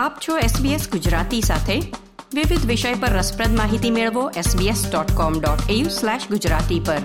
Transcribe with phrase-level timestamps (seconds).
[0.00, 1.80] આપ છો SBS ગુજરાતી સાથે.
[2.34, 6.96] વિવિધ વિષય પર રસપ્રદ માહિતી મેળવો sbs.com.au/gujarati પર.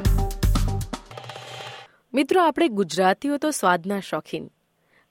[2.14, 4.52] મિત્રો, આપણે ગુજરાતીઓ તો સ્વાદના શોખીન.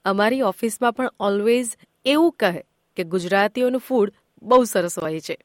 [0.05, 2.63] અમારી ઓફિસમાં પણ ઓલવેઝ એવું કહે
[2.95, 5.37] કે ગુજરાતીઓનું ફૂડ બહુ સરસ હોય છે.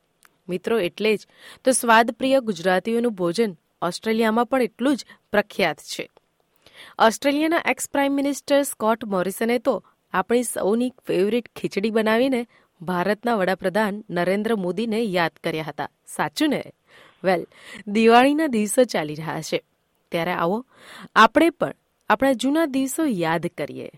[0.48, 1.26] મિત્રો, એટલે જ
[1.64, 6.10] તો સ્વાદપ્રિય ગુજરાતીઓનું ભોજન ઓસ્ટ્રેલિયામાં પણ એટલું જ પ્રખ્યાત છે.
[6.98, 12.46] ઓસ્ટ્રેલિયાના એક્સ પ્રાઇમ મિનિસ્ટર સ્કોટ મોરિસને તો આપણી સૌની ફેવરિટ ખીચડી બનાવીને
[12.82, 15.88] ભારતના વડાપ્રધાન નરેન્દ્ર મોદીને યાદ કર્યા હતા.
[16.06, 16.64] સાચું ને?
[17.24, 17.46] વેલ
[17.86, 19.62] દિવાળીના દિવસો ચાલી રહ્યા છે.
[20.12, 20.66] ત્યારે આવો,
[21.14, 21.74] આપણે પણ
[22.10, 23.90] આપણા જૂના દિવસો યાદ કરીએ.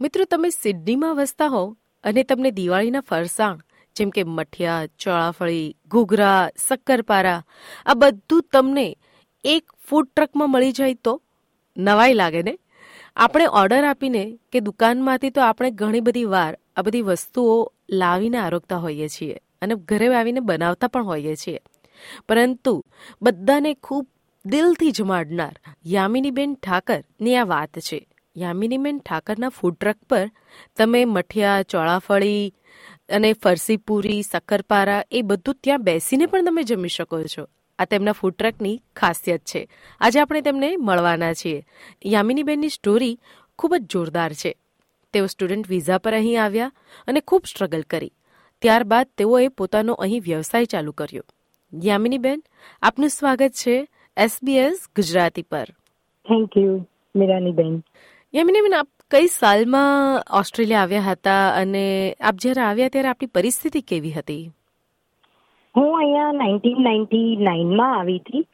[0.00, 3.58] મિત્રો, તમે સિડનીમાં વસતા હો અને તમને દિવાળીના ફરસાણ,
[3.96, 7.44] જેમ કે મઠિયા, ચોળાફળી, ઘૂઘરા, શક્કરપારા,
[7.86, 8.96] આ બધું તમને
[9.44, 11.22] એક ફૂડ ટ્રકમાં મળી જાય તો
[11.76, 12.58] નવાઈ લાગે ને?
[13.20, 18.76] આપણે ઓર્ડર આપીને કે દુકાનમાંથી તો આપણે ઘણી બધી વાર આ બધી વસ્તુઓ લાવીને આરોગતા
[18.76, 21.58] હોઈએ છીએ અને ઘરે આવીને બનાવતા પણ હોઈએ છીએ.
[22.28, 22.84] પરંતુ
[23.22, 24.06] બધાને ખૂબ
[24.44, 25.52] દિલથી જમાડનાર
[25.86, 28.08] યામિનીબેન ઠાકરની આ વાત છે.
[28.36, 30.30] યામિનીબેન ઠાકરના ફૂડ ટ્રક પર
[30.76, 32.54] તમે મઠિયા, ચોળાફળી
[33.08, 37.48] અને ફરસી પૂરી શક્કરપારા એ બધું ત્યાં બેસીને પણ તમે જમી શકો છો.
[37.80, 39.68] આ તેમના ફૂડ ટ્રકની ખાસિયત છે.
[40.00, 41.64] આજે આપણે તેમને મળવાના છીએ.
[42.06, 43.18] યામિનીબેનની સ્ટોરી
[43.58, 44.56] ખૂબ જ જોરદાર છે.
[45.12, 46.72] તેઓ સ્ટુડન્ટ વિઝા પર અહીં આવ્યા
[47.06, 48.12] અને ખૂબ સ્ટ્રગલ કરી.
[48.62, 51.24] ત્યારબાદ તેઓએ પોતાનો અહીં વ્યવસાય ચાલુ કર્યો.
[51.82, 52.42] યામિનીબેન
[52.82, 55.64] આપનું સ્વાગત છે એસબીએસ ગુજરાતી પર.
[56.24, 57.82] Thank you મીરાનીબેન.
[58.34, 64.12] યામિનીબેન આપ કઈ સાલમાં ઓસ્ટ્રેલિયા આવ્યા હતા અને આપ જ્યારે આવ્યા ત્યારે આપની પરિસ્થિતિ કેવી
[64.12, 64.50] હતી?
[65.74, 68.44] હું અહીંયા નાઇન્ટીન નાઇન્ટી નાઇનમાં આવી હતી.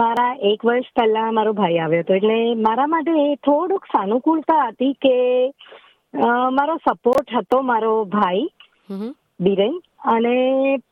[0.00, 3.14] મારા એક વર્ષ પહેલા મારો ભાઈ આવ્યો હતો એટલે મારા માટે
[3.48, 5.16] થોડુંક સાનુકૂળતા હતી કે
[6.58, 8.44] મારો સપોર્ટ હતો મારો ભાઈ
[9.46, 9.74] બિરેન.
[10.14, 10.36] અને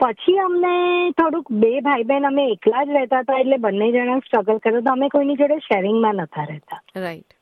[0.03, 0.75] પછી અમને
[1.21, 4.97] થોડુંક બે ભાઈ બહેન અમે એકલા જ રહેતા હતા એટલે બંને જણા સ્ટ્રગલ કરતા હતા.
[4.99, 6.81] અમે કોઈની જોડે શેરિંગમાં નતા રહેતા.
[7.07, 7.39] રાઈટ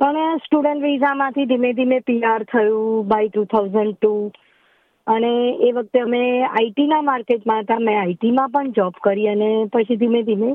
[0.00, 4.12] પણ સ્ટુડન્ટ વિઝામાંથી ધીમે ધીમે પીઆર થયું બાય ટુ થાઉઝન્ડ ટુ
[5.10, 5.32] અને
[5.68, 7.78] એ વખતે અમે આઈટીના માર્કેટમાં હતા.
[7.78, 10.50] મેં આઈટીમાં પણ જોબ કરી અને પછી ધીમે ધીમે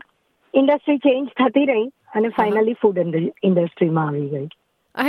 [0.53, 2.97] ઇન્ડસ્ટ્રી ચેન્જ થતી રહી અને ફાઇનલી ફૂડ
[3.43, 4.47] ઇન્ડસ્ટ્રીમાં આવી ગઈ.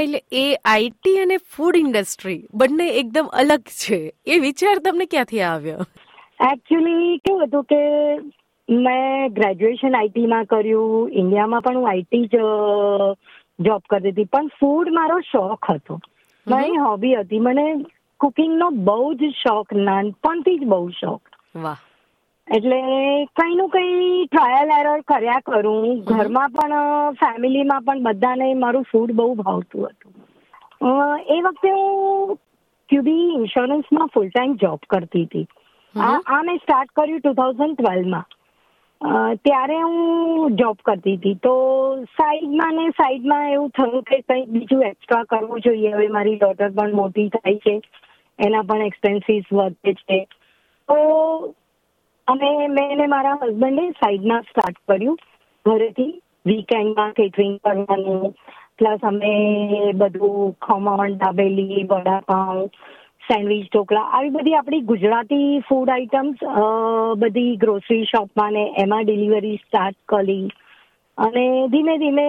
[0.01, 4.01] એટલે એ આઈટી અને ફૂડ ઇન્ડસ્ટ્રી બંને એકદમ અલગ છે.
[4.27, 5.87] એ વિચાર તમને ક્યાંથી આવ્યો?
[6.53, 7.81] એકચ્યુઅલી કેવું હતું કે
[8.69, 11.11] મેં ગ્રેજ્યુએશન આઈટીમાં કર્યું.
[11.13, 12.37] ઇન્ડિયામાં પણ હું આઈટી જ
[13.61, 14.25] જોબ કરતી હતી.
[14.25, 16.01] પણ ફૂડ મારો શોખ હતો.
[16.47, 17.41] મારી હોબી હતી.
[17.41, 17.67] મને
[18.21, 21.21] કુકિંગનો બહુ જ શોખ નાનપણથી જ બહુ શોખ.
[21.57, 21.77] વાહ.
[22.49, 22.79] એટલે
[23.41, 26.01] કઈ નું કઈ ટ્રાયલ એરર કર્યા કરું.
[26.11, 26.73] ઘરમાં પણ
[27.23, 30.15] ફેમિલીમાં પણ બધાને મારું ફૂડ બહુ ભાવતું હતું.
[31.37, 32.37] એ વખતે હું
[32.89, 35.47] ક્યુબી ઇન્સ્યોરન્સમાં ફૂલ ટાઈમ જોબ કરતી હતી.
[35.95, 38.27] આ મેં સ્ટાર્ટ કર્યું ટુ થાઉઝન્ડ ટ્વેલ્વમાં
[39.45, 41.35] ત્યારે હું જોબ કરતી હતી.
[41.43, 41.55] તો
[42.17, 45.95] સાઈડમાં ને સાઈડમાં એવું થયું કે કંઈક બીજું એક્સ્ટ્રા કરવું જોઈએ.
[45.95, 47.81] હવે મારી ડોટર પણ મોટી થાય છે.
[48.39, 50.19] એના પણ એક્સપેન્સીસ વધે છે.
[50.89, 50.97] તો
[52.29, 55.19] અમે, મેં મારા હસબન્ડે સાઈડમાં સ્ટાર્ટ કર્યું.
[55.67, 58.35] ઘરેથી વીકેન્ડમાં કેટરિંગ કરવાનું.
[58.79, 62.67] પ્લસ અમે બધું ખમણ, દાબેલી, વડાપાઉં
[63.29, 66.37] સેન્ડવીચ ઢોકળા આવી બધી આપણી ગુજરાતી ફૂડ આઇટમ્સ
[67.19, 70.49] બધી ગ્રોસરી શોપમાં ને એમાં ડિલિવરી સ્ટાર્ટ કરી.
[71.19, 72.27] અને ધીમે ધીમે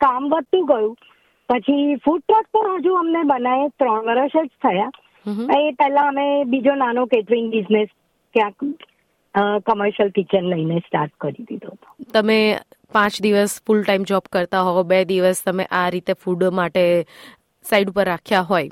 [0.00, 0.96] કામ વધતું ગયું.
[1.48, 4.90] પછી ફૂડ ટ્રક પણ હજુ અમને બનાવે ત્રણ વર્ષ જ થયા.
[5.26, 7.90] એ પહેલા અમે બીજો નાનો કેટરિંગ બિઝનેસ
[8.34, 8.64] ક્યાંક
[9.64, 11.76] કમર્શિયલ કિચન લઈને સ્ટાર્ટ કરી દીધો
[12.14, 12.38] તમે
[12.94, 16.84] પાંચ દિવસ ફૂલ ટાઈમ જોબ કરતા હો બે દિવસ તમે આ રીતે ફૂડ માટે
[17.64, 18.70] સાઈડ ઉપર રાખ્યા હોય.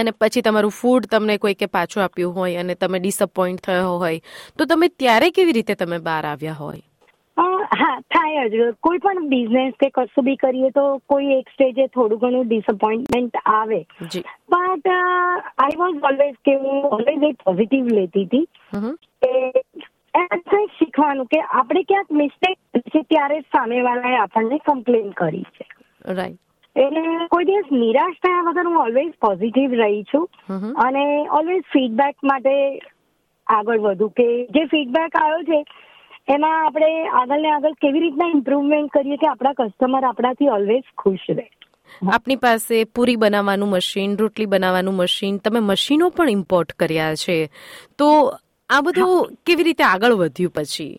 [0.00, 4.20] અને પછી તમારું ફૂડ તમને કોઈ કે પાછું આપ્યું હોય અને તમે ડિસઅપોઇન્ટ થયો હોય
[4.58, 6.82] તો તમે ત્યારે કેવી રીતે તમે બહાર આવ્યા હોય?
[7.36, 8.52] હા થાય જ.
[8.80, 13.80] કોઈ પણ બિઝનેસ કે કશું બી કરીએ તો કોઈ એક સ્ટેજે થોડું ઘણું ડિસઅપોઇન્ટમેન્ટ આવે.
[14.50, 14.88] બટ
[15.58, 18.46] આઈ વોઝ ઓલવેઝ કે હું ઓલવેઝ એક પોઝિટિવ લેતી હતી.
[20.78, 22.56] શીખવાનું કે આપણે ક્યાંક મિસ્ટેક
[22.88, 25.66] છે ત્યારે સામેવાળાએ આપણને કમ્પ્લેન કરી છે.
[26.12, 26.38] રાઈટ
[26.76, 30.26] એટલે કોઈ દિવસ નિરાશ થયા વગર હું ઓલવેઝ પોઝિટિવ રહી છું.
[30.76, 32.54] અને ઓલવેઝ ફીડબેક માટે
[33.46, 35.62] આગળ વધુ કે જે ફીડબેક આવ્યો છે
[36.28, 36.90] એમાં આપણે
[37.20, 41.46] આગળ ને આગળ કેવી રીતના ઇમ્પ્રુવમેન્ટ કરીએ કે આપણા કસ્ટમર આપણાથી ઓલવેઝ ખુશ રહે?
[42.12, 47.38] આપની પાસે પૂરી બનાવવાનું મશીન રોટલી બનાવવાનું મશીન તમે મશીનો પણ ઇમ્પોર્ટ કર્યા છે.
[47.98, 48.08] તો
[48.70, 50.94] આ બધું કેવી રીતે આગળ વધ્યું પછી?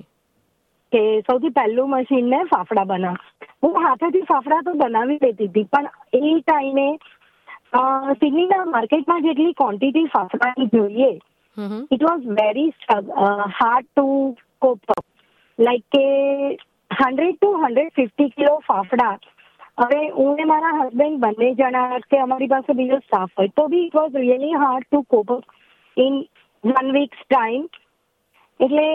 [0.92, 3.18] કે સૌથી પહેલું મશીન ને ફાફડા બનાવ.
[3.64, 6.88] હું હાથેથી ફાફડા તો બનાવી લેતી હતી પણ એ ટાઈમે
[8.20, 11.12] સિડનીના માર્કેટમાં જેટલી ક્વોન્ટિટી ફાફડાની જોઈએ
[11.92, 12.70] it was very
[13.60, 14.06] hard to
[14.62, 14.80] cope
[15.60, 16.06] like કે
[16.92, 19.18] hundred to hundred fifty kilo fafda.
[19.82, 23.54] હવે હું ને મારા હસબન્ડ બંને જણા કે અમારી પાસે બીજો સ્ટાફ હોય.
[23.56, 25.30] તો બી it was really hard to cope
[25.98, 26.20] in
[26.64, 27.64] one weeks time
[28.60, 28.88] એટલે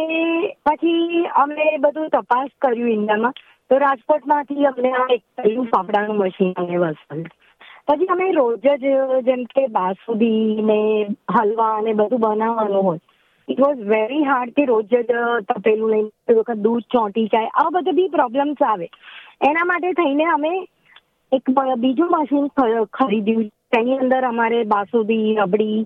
[0.67, 3.41] પછી અમે બધું તપાસ કર્યું ઇન્ડિયામાં.
[3.71, 7.27] તો રાજકોટમાંથી અમને આ એક પહેલું ફાફડાનું મશીન અમને વસાવ્યું
[7.89, 8.95] પછી અમે રોજ જ,
[9.27, 10.81] જેમ કે બાસુદી ને
[11.37, 13.06] હલવા ને બધું બનાવવાનું હોય.
[13.49, 15.03] ઇટ વોઝ વેરી હાર્ડ કે રોજ જ
[15.49, 18.89] તપેલું લઈને કોઈ વખત દૂધ ચોંટી જાય આ બધા બી પ્રોબ્લેમ્સ આવે.
[19.49, 20.53] એના માટે થઈને અમે
[21.33, 21.53] એક
[21.85, 22.49] બીજું મશીન
[22.93, 23.47] ખરીદ્યું.
[23.73, 25.85] તેની અંદર અમારે બાસુદી રબડી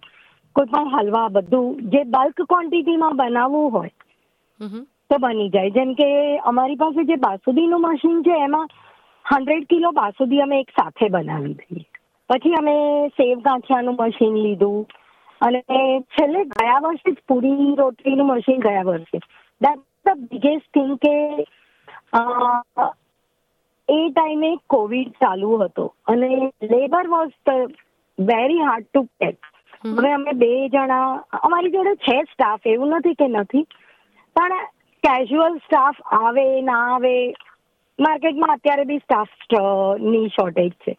[0.57, 3.93] કોઈ પણ હલવા બધું જે બલ્ક ક્વોન્ટિટીમાં બનાવવું હોય
[5.11, 5.71] તો બની જાય.
[5.71, 6.09] જેમ કે
[6.53, 8.69] અમારી પાસે જે બાસુદીનું મશીન છે એમાં
[9.25, 11.87] હંડ્રેડ કિલો બાસુદી અમે એક સાથે બનાવી દઈએ.
[12.31, 12.75] પછી અમે
[13.17, 14.81] સેવ ગાંઠિયાનું મશીન લીધું.
[15.41, 15.61] અને
[16.15, 19.19] છેલ્લે ગયા વર્ષે જ પૂરી રોટલીનું મશીન ગયા વર્ષે.
[19.61, 21.15] દેટ ધ બિગેસ્ટ થિંગ કે
[23.89, 25.87] એ ટાઈમે કોવિડ ચાલુ હતો.
[26.07, 26.31] અને
[26.73, 27.35] labour was
[28.19, 29.41] very hard to get
[29.85, 31.05] હવે અમે બે જણા
[31.41, 33.67] અમારી જોડે છે સ્ટાફ એવું નથી કે નથી.
[34.37, 34.67] પણ
[35.05, 37.15] કેઝ્યુઅલ સ્ટાફ આવે ના આવે
[37.99, 40.97] માર્કેટમાં અત્યારે બી સ્ટાફની શોર્ટેજ છે.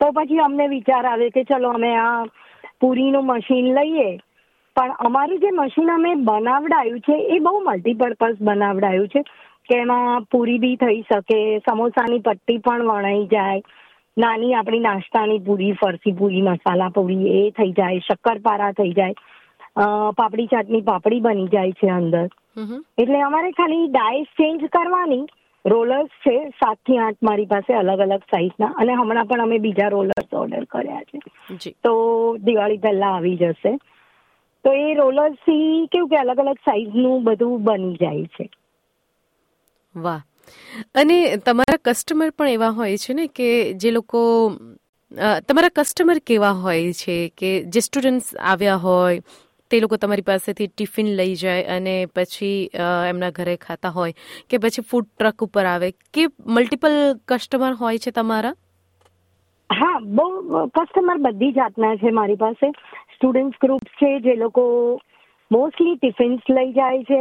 [0.00, 2.24] તો પછી અમને વિચાર આવે કે ચલો અમે આ
[2.84, 4.12] પૂરીનું મશીન લઈએ.
[4.76, 9.22] પણ અમારું જે મશીન અમે બનાવડાયું છે એ બહુ મલ્ટીપર્પઝ બનાવડાયું છે.
[9.68, 13.60] કે એમાં પૂરી બી થઈ શકે સમોસાની પટ્ટી પણ વણાઈ જાય.
[14.16, 19.14] નાની આપણી નાસ્તાની પૂરી ફરસી પૂરી મસાલા પૂરી એ થઈ જાય શક્કરપારા થઈ જાય.
[20.18, 22.28] પાપડી ચાટની પાપડી બની જાય છે અંદર.
[22.98, 25.24] એટલે અમારે ખાલી ડાઈસ ચેન્જ કરવાની
[25.64, 30.34] રોલર્સ છે સાતથી આઠ મારી પાસે અલગ અલગ સાઈઝના અને હમણાં પણ અમે બીજા રોલર્સ
[30.34, 31.18] ઓર્ડર કર્યા છે.
[31.84, 31.92] તો
[32.36, 33.76] દિવાળી પહેલા આવી જશે.
[34.64, 38.50] તો એ રોલર્સથી કેવું કે અલગ અલગ સાઈઝનું બધું બની જાય છે.
[39.94, 40.22] વાહ.
[40.94, 44.52] અને તમારા કસ્ટમર પણ એવા હોય છે ને કે જે લોકો
[45.48, 47.32] તમારા કસ્ટમર કેવા હોય છે?
[47.36, 49.20] કે જે સ્ટુડન્ટ્સ આવ્યા હોય
[49.70, 52.70] તે લોકો તમારી પાસેથી ટિફિન લઈ જાય અને પછી
[53.08, 54.12] એમના ઘરે ખાતા હોય
[54.50, 55.90] કે પછી ફૂડ ટ્રક ઉપર આવે.
[56.14, 58.54] કે મલ્ટિપલ કસ્ટમર હોય છે તમારા?
[59.70, 60.26] હા, બહુ
[60.66, 62.70] કસ્ટમર બધી જાતના છે મારી પાસે.
[63.14, 64.62] સ્ટુડન્ટ ગ્રુપ છે જે લોકો
[65.50, 67.20] મોસ્ટલી ટિફિન્સ લઈ જાય છે.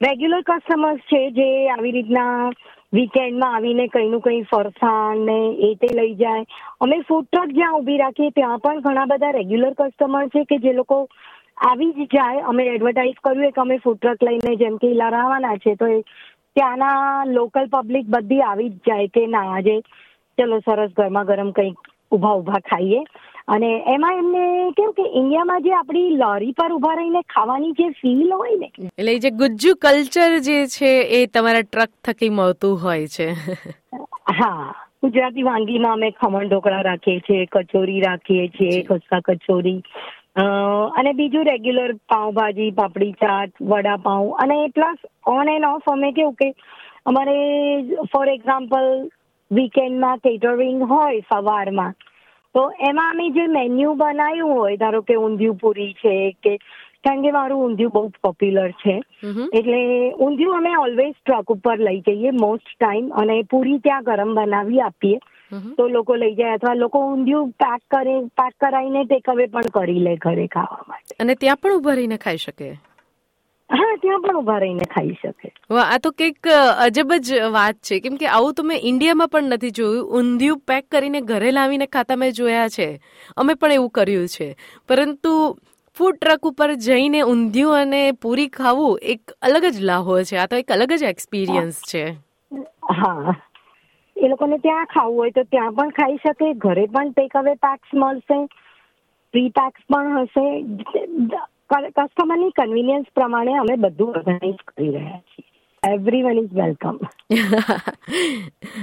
[0.00, 2.50] રેગ્યુલર કસ્ટમર્સ છે જે આવી રીતના
[2.92, 5.36] વીકેન્ડમાં આવીને કંઈનું કંઈ ફરસાણ ને
[5.68, 6.44] એ તે લઈ જાય.
[6.80, 10.72] અમે ફૂડ ટ્રક જ્યાં ઊભી રાખીએ ત્યાં પણ ઘણા બધા રેગ્યુલર કસ્ટમર છે કે જે
[10.80, 10.98] લોકો
[11.68, 12.44] આવી જ જાય.
[12.50, 15.90] અમે એડવર્ટાઇઝ કર્યું કે અમે ફૂડ ટ્રક લઈને જેમ કે ઇલારા છે તો
[16.56, 19.76] ત્યાંના લોકલ પબ્લિક બધી આવી જ જાય કે ના, આજે
[20.38, 21.78] ચલો સરસ ગરમા ગરમ કંઈક
[22.12, 23.04] ઊભા ઊભા ખાઈએ.
[23.48, 28.32] અને એમાં એમને કેમ કે ઇન્ડિયામાં જે આપણી લોરી પર ઊભા રહીને ખાવાની જે ફીલ
[28.32, 33.28] હોય ને એટલે જે ગુજ્જુ કલ્ચર જે છે એ તમારા ટ્રક થકી મળતું હોય છે.
[34.32, 34.72] હા
[35.02, 39.80] ગુજરાતી વાનગીમાં અમે ખમણ ઢોકળા રાખીએ છીએ કચોરી રાખીએ છીએ ખસ્તા કચોરી
[40.96, 46.48] અને બીજું રેગ્યુલર પાઉંભાજી પાપડી ચાટ વડાપાઉં અને પ્લસ ઓન એન્ડ ઓફ અમે કેવું કે
[47.06, 47.36] અમારે
[48.14, 48.88] ફોર એક્ઝામ્પલ
[49.50, 51.98] વીકેન્ડમાં કેટરિંગ હોય સવારમાં
[52.54, 56.54] તો એમાં અમે જે મેન્યુ બનાવ્યું હોય ધારો કે ઊંધિયું પૂરી છે કે
[57.04, 58.96] કારણ કે મારું ઊંધિયું બહુ પોપ્યુલર છે.
[59.52, 59.80] એટલે
[60.18, 65.18] ઊંધિયું અમે ઓલવેઝ ટ્રક ઉપર લઈ જઈએ મોસ્ટ ટાઈમ અને પૂરી ત્યાં ગરમ બનાવી આપીએ.
[65.76, 69.98] તો લોકો લઈ જાય અથવા લોકો ઊંધિયું પેક કરે પેક કરાવીને ટેક અવે પણ કરી
[69.98, 71.16] લે ઘરે ખાવા માટે.
[71.18, 72.70] અને ત્યાં પણ ઊભા રહીને ખાઈ શકે?
[73.72, 75.52] હા ત્યાં પણ ઊભા રહીને ખાઈ શકે.
[75.70, 76.48] વાહ આ તો કંઈક
[76.84, 77.98] અજબ જ વાત છે.
[78.00, 80.06] કેમ કે આવું તો મેં ઇન્ડિયામાં પણ નથી જોયું.
[80.12, 82.88] ઊંધિયું પેક કરીને ઘરે લાવીને ખાતા મેં જોયા છે.
[83.36, 84.48] અમે પણ એવું કર્યું છે.
[84.88, 85.32] પરંતુ
[85.96, 90.36] ફૂડ ટ્રક ઉપર જઈને ઊંધિયું અને પૂરી ખાવું એક અલગ જ લાહો છે.
[90.36, 92.04] આ તો એક અલગ જ એક્સપિરિયન્સ છે.
[92.90, 93.34] હા.
[94.16, 96.50] એ લોકોને ત્યાં ખાવું હોય તો ત્યાં પણ ખાઈ શકે.
[96.58, 98.38] ઘરે પણ ટેક અવે પેક્સ મળશે.
[99.34, 100.46] પ્રી પેક્સ પણ હશે.
[101.72, 105.48] કસ્ટમરની કન્વિનિયન્સ પ્રમાણે અમે બધું ઓર્ગેનાઇઝ કરી રહ્યા છીએ.
[105.94, 106.98] એવરીવન ઇઝ વેલકમ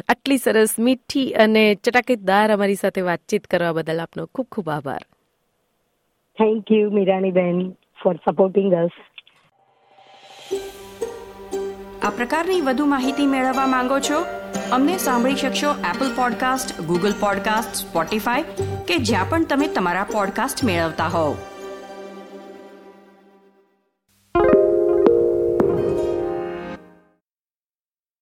[0.10, 5.00] આટલી સરસ મીઠી અને ચટાકેદાર અમારી સાથે વાતચીત કરવા બદલ આપનો ખૂબ ખૂબ આભાર.
[6.38, 7.72] થેન્ક યુ મીરાણીબેન
[8.04, 8.90] ફોર સપોર્ટિંગ અસ
[12.04, 14.20] આ પ્રકારની વધુ માહિતી મેળવવા માંગો છો?
[14.72, 18.44] અમને સાંભળી શકશો Apple podcast Google podcast Spotify
[18.88, 21.34] કે જ્યાં પણ તમે તમારા પોડકાસ્ટ મેળવતા હોવ.